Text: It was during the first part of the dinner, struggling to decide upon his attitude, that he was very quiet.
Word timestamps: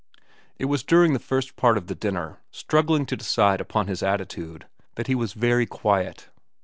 It 0.57 0.65
was 0.65 0.81
during 0.81 1.13
the 1.13 1.19
first 1.19 1.55
part 1.55 1.77
of 1.77 1.85
the 1.85 1.93
dinner, 1.93 2.39
struggling 2.49 3.05
to 3.05 3.15
decide 3.15 3.61
upon 3.61 3.85
his 3.85 4.01
attitude, 4.01 4.65
that 4.95 5.05
he 5.05 5.13
was 5.13 5.33
very 5.33 5.67
quiet. 5.67 6.27